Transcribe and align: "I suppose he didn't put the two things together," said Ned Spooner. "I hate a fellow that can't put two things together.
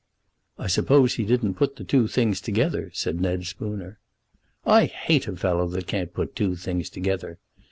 "I 0.57 0.65
suppose 0.65 1.13
he 1.13 1.25
didn't 1.25 1.53
put 1.53 1.75
the 1.75 1.83
two 1.83 2.07
things 2.07 2.41
together," 2.41 2.89
said 2.91 3.21
Ned 3.21 3.45
Spooner. 3.45 3.99
"I 4.65 4.85
hate 4.85 5.27
a 5.27 5.35
fellow 5.37 5.67
that 5.67 5.85
can't 5.85 6.11
put 6.11 6.35
two 6.35 6.55
things 6.55 6.89
together. 6.89 7.37